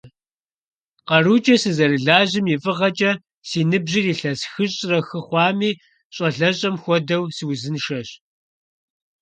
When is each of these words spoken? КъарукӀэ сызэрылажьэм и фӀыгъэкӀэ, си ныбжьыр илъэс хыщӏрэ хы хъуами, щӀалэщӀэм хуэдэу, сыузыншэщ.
КъарукӀэ 1.07 1.55
сызэрылажьэм 1.61 2.45
и 2.53 2.57
фӀыгъэкӀэ, 2.63 3.11
си 3.49 3.59
ныбжьыр 3.69 4.05
илъэс 4.13 4.41
хыщӏрэ 4.51 4.99
хы 5.07 5.19
хъуами, 5.27 5.71
щӀалэщӀэм 6.15 6.75
хуэдэу, 6.81 7.23
сыузыншэщ. 7.35 8.09